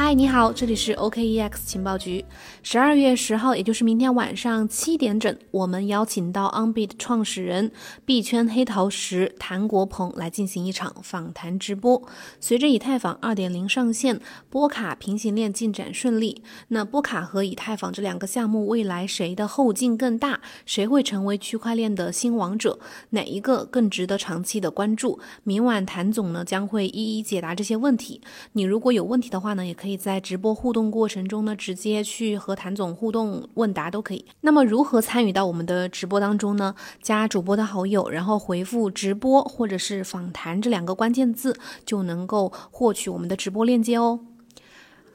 [0.00, 2.24] 嗨，你好，这里是 OKEX 情报局。
[2.62, 7.72] 十二月十号，也就是明天晚上七点整，我们邀请到 Onbit 创始人
[8.04, 12.00] 币圈黑桃十谭国鹏来进行一场访谈直播。
[12.38, 20.40] 随着以太坊二点零上线，波卡平行链进展顺利，那波卡和以太坊这两个项目未来谁的后劲更大？
[20.64, 22.78] 谁会成为区块链的新王者？
[23.10, 25.18] 哪一个更值得长期的关注？
[25.42, 28.20] 明晚谭总呢将会一一解答这些问题。
[28.52, 29.87] 你如果有问题的话呢，也可以。
[29.88, 34.22] 可以在直播互动过程中呢，直接去和谭总互动问答都可以。
[34.42, 36.74] 那么如何参与到我们的直播当中呢？
[37.00, 41.56] 加主播的好友，然后回复“直播”或者是“访谈”这两个关键字，
[41.86, 44.20] 就能够获取我们的直播链接哦。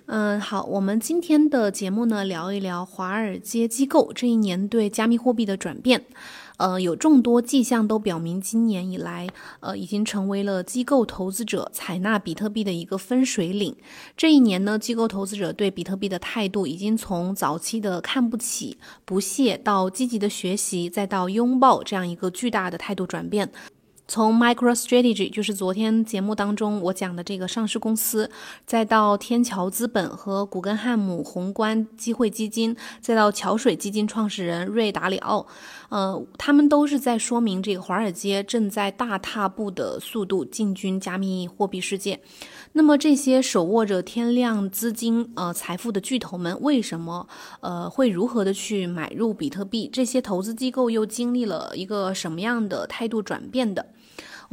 [0.05, 6.03] 嗯，好，我们今天的节目呢，聊一聊华尔街机构这一年对加密货币的转变。
[6.57, 9.27] 呃，有众多迹象都表明，今年以来，
[9.61, 13.75] 呃，已经成为了机构投资者采纳比特币的一个分水岭。
[14.17, 23.50] 这一年呢，机构投资者对比特币的态度已经从早期的看不起、不屑，到积极的学习，再到拥抱这样一个巨大的态度转变。
[24.06, 28.30] 从 MicroStrategy，就是昨天节目当中我讲的这个上市公司，
[28.66, 35.48] 再到天桥资本和古根汉姆宏观机会基金，再到桥水基金创始人瑞达里奥，
[35.90, 42.20] 呃，他们都是在说明这个华尔街正在大踏步的速度进军加密货币世界。
[42.74, 47.28] 那么这些手握着天量资金呃财富的巨头们，为什么
[47.62, 49.90] 呃会如何的去买入比特币？
[49.92, 53.92] 这些投资机构又经历了一个什么样的态度转变的？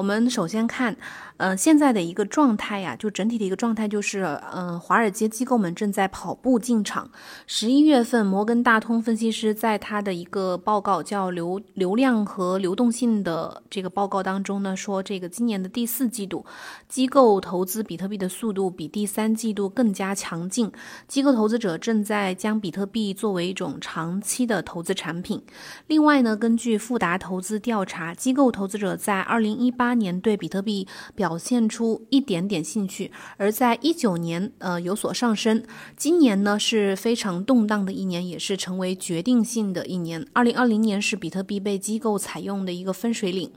[0.00, 0.96] 我们首先看。
[1.36, 7.10] 呃，现在的一个状态呀，就整体的一个状态就是，嗯，华尔街机构们正在跑步进场。
[7.46, 16.44] 十一月份，摩根大通分析师在他的一个报告叫流流量和流动性的这个报告当中呢，说这个今年的第四季度，
[16.88, 20.70] 机构投资比特币的速度比第三季度更加强劲。
[21.08, 25.42] 机构投资者正在将比特币作为一种长期的投资产品。
[25.86, 30.86] 另外呢，根据富达投资调查，机构投资者在二零一八八年对比特币
[31.16, 35.64] 表现出一点点兴趣，而在一九年，呃，有所上升。
[35.96, 40.24] 今年呢是非常动荡的一年，也是成为决定性的一年。
[40.32, 43.50] 二零二零年是比特币被机构采用的一个分水岭。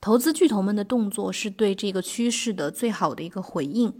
[0.00, 3.92] 投资巨头们的动作是对这个趋势的最好的一个回应。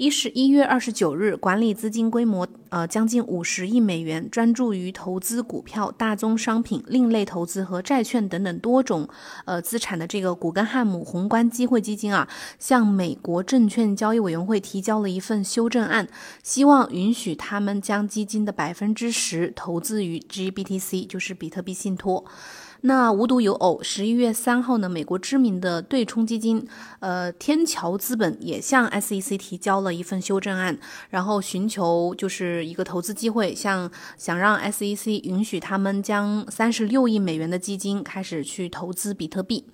[0.00, 9.06] 一是一月二十九日，管理资金规模呃将近五十亿美元，专注于投资股票、大宗商品、另类投资和债券等等多种
[9.44, 12.26] 呃资产的这个古根汉姆宏观机会基金啊，
[12.58, 16.08] 向美国证券交易委员会提交了一份修正案，
[16.42, 22.24] 希望允许他们将基金的百分之十投资于 GBTC，就是比特币信托。
[22.82, 26.66] 那无独有偶，十一月三号呢，美国知名的对冲基金，
[27.00, 30.78] 呃，天桥资本也向 SEC 提交了一份修正案，
[31.10, 39.64] 然后寻求就是一个投资机会，像想让 SEC 允许他们将三十六亿美元的基金开始去投资比特币。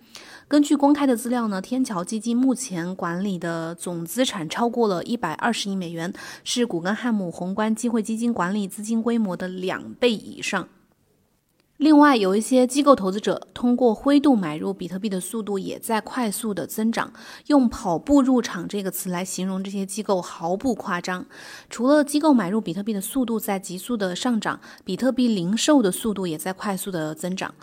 [0.48, 6.12] 根据公开的资料呢，天桥基金目前管理的总资产超过了一百二十亿美元，
[6.44, 10.68] 是古根汉姆宏观机会基金管理资金规模的两倍以上。
[11.78, 17.12] 另外，有一些机构投资者通过灰度买入比特币的速度也在快速的增长。
[17.48, 21.26] 用“跑步入场”这个词来形容这些机构毫不夸张。
[21.68, 27.54] 除了机构买入比特币的速度在急速的上涨，比特币零售的速度也在快速的增长。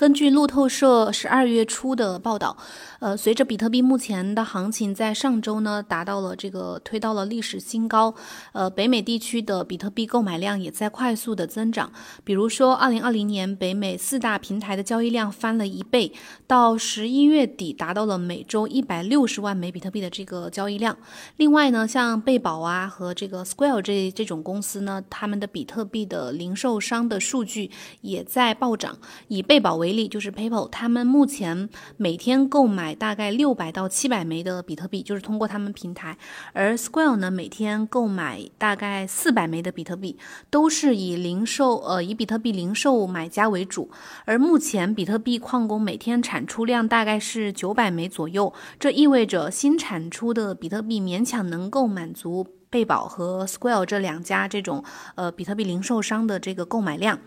[0.00, 2.56] 根据路透社十二月初的报道，
[3.00, 8.14] 呃，随着比特币目前的行情在上周呢达到了这个推到了历史新高，
[8.54, 11.92] 呃，北美地区的比特币购买量也在快速的增长。
[12.24, 16.10] 比如说，二零二零年北美四大平台的交易量翻了一倍，
[16.46, 20.96] 到十一月底达到了每周一百六十万枚比特币的这个交易量。
[21.36, 28.96] 另外呢，像贝宝啊和这个 Square 这这种公司呢，他们的比特币的零售商的数据也在暴涨。
[29.28, 36.14] 以贝宝为为例就是 PayPal，他们目前每天购买大概六百到七百枚的比特币，就是通过他们平台；
[36.52, 40.16] 而 Square 呢，每天购买大概四百枚的比特币，
[40.48, 43.90] 都是以零售呃以比特币零售买家为主。
[44.26, 54.84] 而目前比特币矿工每天产出量大概是九百枚左右，这意味着新产出的比特币勉强能够满足贝宝和 Square 这两家这种
[55.16, 57.18] 呃比特币零售商的这个购买量。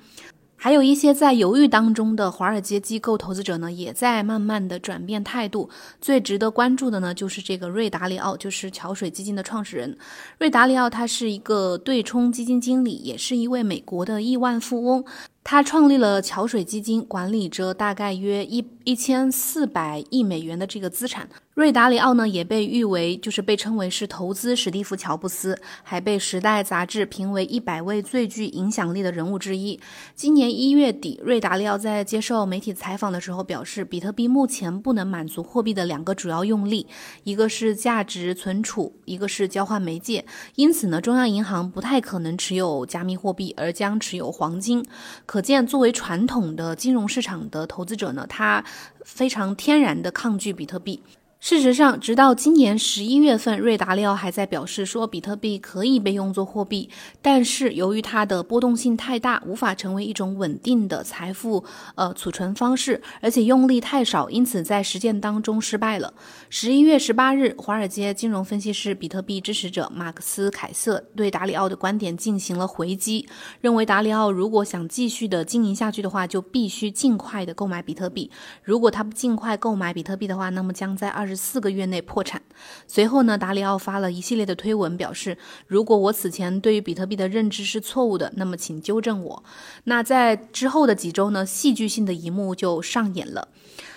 [0.64, 5.70] 还有一些在犹豫当中的华尔街机构投资者呢，也在慢慢的转变态度。
[6.00, 9.98] 最值得关注的呢，就是这个瑞达里奥，就是桥水基金的创始人。
[10.38, 15.04] 瑞达里奥他是一个对冲基金经理，也是一位美国的亿万富翁。
[15.44, 21.30] 他创立了桥水基金，管理着大概约一一千四百亿美元的这个资产。
[21.54, 29.80] 瑞达里奥呢，也被誉为就是被称为是投资史蒂夫乔布斯，还被《时代》杂志评为一百位最具影响力的人物之一。
[30.16, 36.88] 今年一月底，瑞达利奥在接受媒体采访的时候表示，比特币目前不能满足货币的两个主要用力，
[37.24, 40.26] 一个是价值存储，一个是交换媒介。
[40.56, 44.84] 因此呢，中央银行不太可能持有加密货币，而将持有黄金。
[45.28, 48.64] 可见，作为传统的金融市场的投资者呢，他
[49.04, 51.04] 非常天然的抗拒比特币。
[51.44, 56.90] 事实上，直到今年十一月份，瑞达利奥还在表示说，比特币可以被用作货币，
[57.22, 61.62] 但是由于它的波动性太大，无法成为一种稳定的财富
[61.96, 66.14] 呃储存方式，而且用力太少，因此在实践当中失败了。
[66.50, 73.28] 十一月十八日，华尔街金融分析师、比特币支持者马克思凯瑟对达里奥的观点进行了回击，
[73.60, 78.32] 认为达里奥如果想继续的经营下去的话，就必须尽快的购买比特币。
[78.64, 81.33] 如果他不尽快购买比特币的话，那么将在二十。
[81.36, 82.42] 四个月内破产。
[82.88, 85.38] 随后呢，达里奥发了一系列的推文，表示
[85.68, 89.44] 如果我此前对于比特币的认知是错误的，那么请纠正我。
[89.86, 93.48] 那在之后的几周呢，戏剧性的一幕就上演了。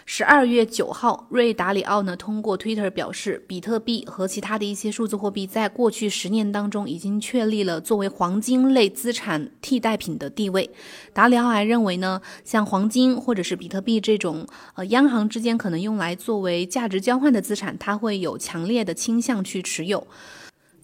[0.09, 10.71] 十二月九号，瑞达里奥呢通过 Twitter 表示，比特币和其他的一些数字货币在过去十年当中已经确立了作为黄金类资产替代品的地位。
[11.13, 20.07] 达里奥还认为呢，像黄金或者是比特币这种呃央行之间可能用来作为价值交换的资产，它会有强烈的倾向去持有。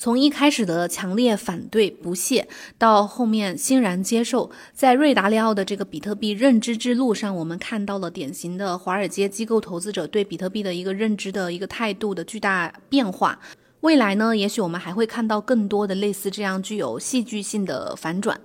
[0.02, 13.38] 从一开始的强烈反对、不屑，到后面欣然接受，在瑞达利奥的这个比特币认知之路上，我们看到了典型的华尔街机构投资者对比特币的一个认知的一个态度的巨大变化。
[13.82, 18.40] 未来呢，也许我们还会看到更多的类似这样具有戏剧性的反转。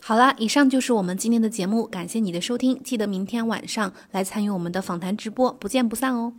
[0.00, 6.32] 好了，以上就是我们今天的节目，感谢你的收听，记得明天晚上来参与我们的访谈直播，不见不散哦。